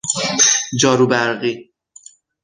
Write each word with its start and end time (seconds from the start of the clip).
جاروبرقی 0.79 1.71